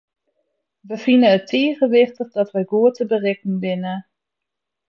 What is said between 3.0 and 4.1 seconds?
berikken binne.